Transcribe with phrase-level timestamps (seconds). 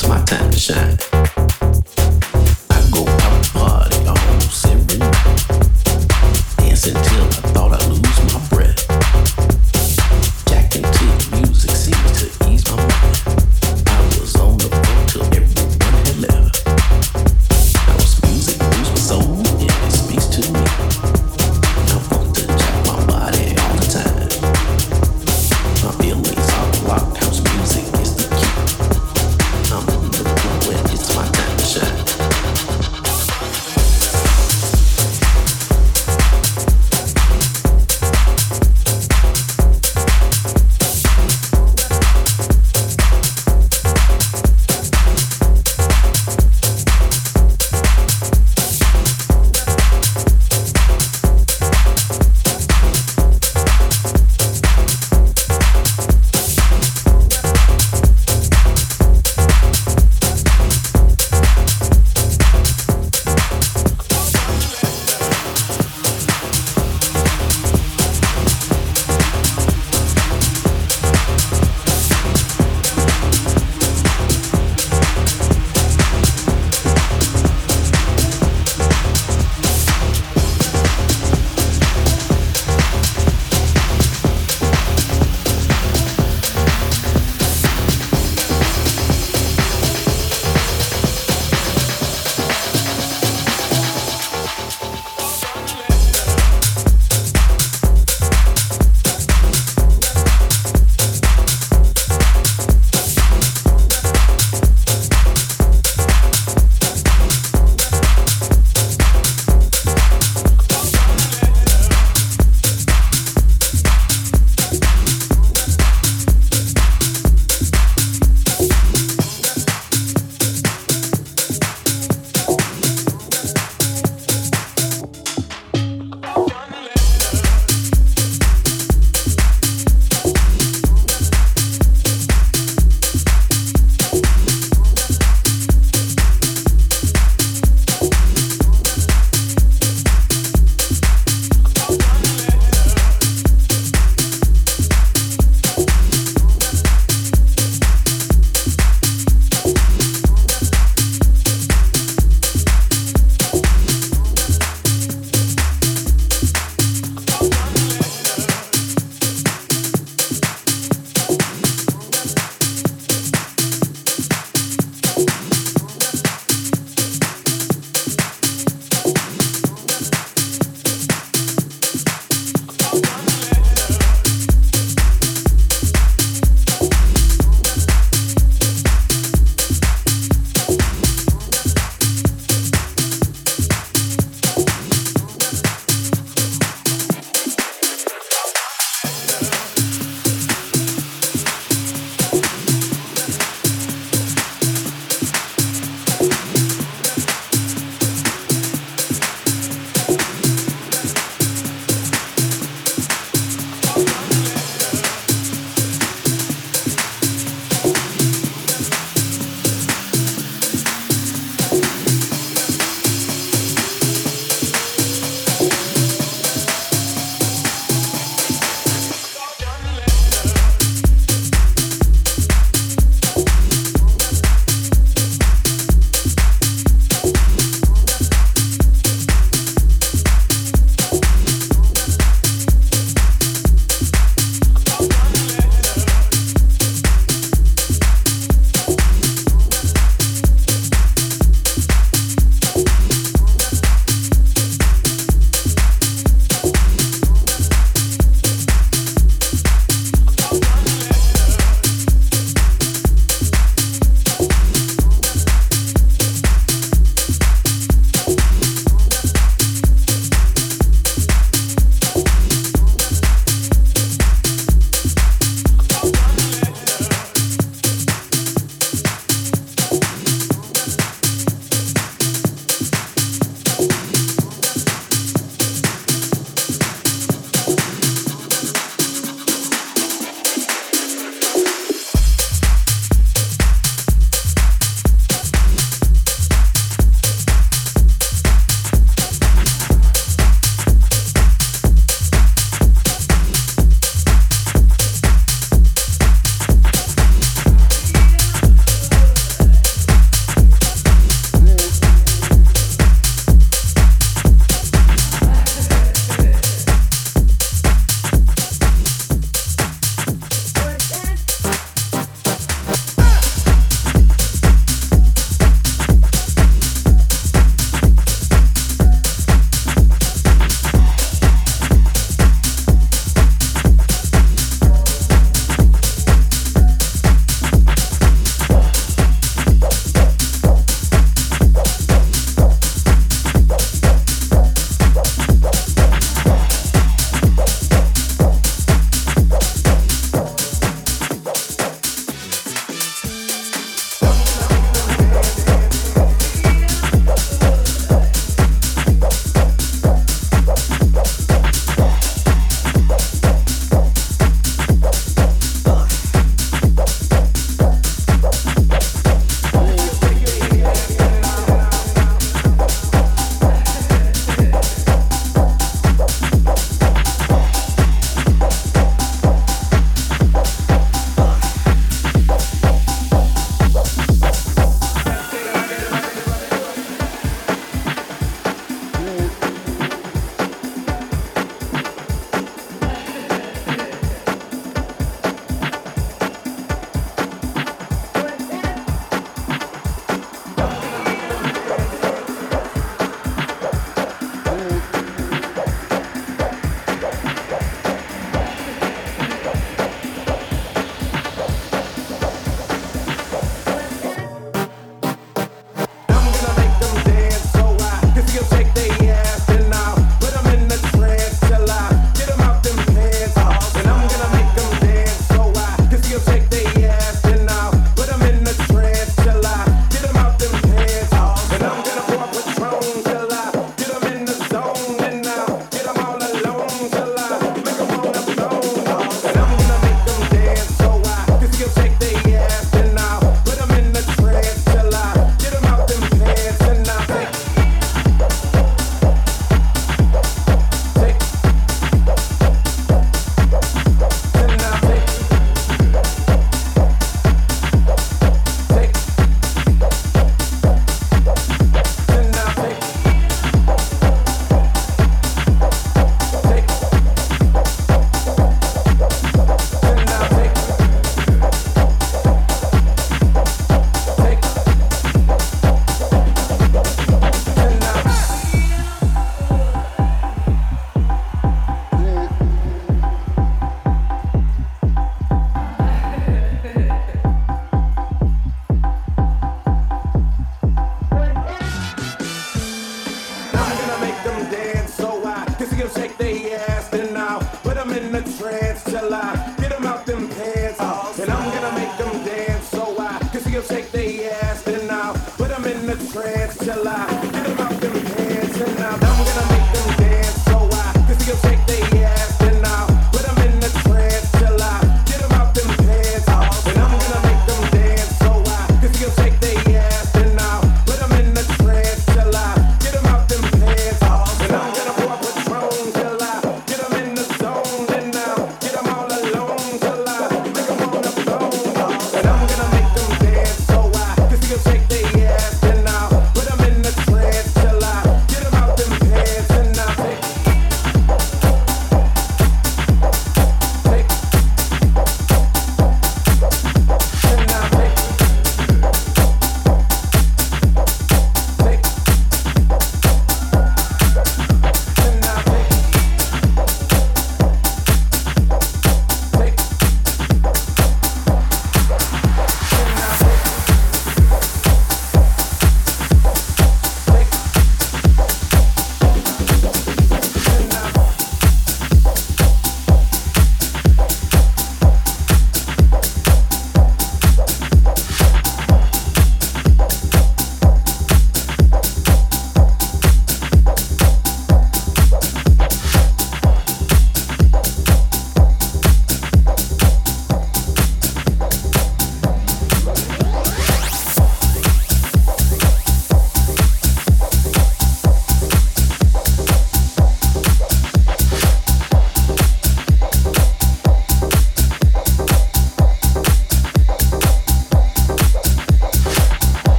[0.00, 1.27] it's my time to shine.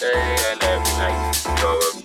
[0.00, 1.42] day and every night.
[1.58, 1.97] You're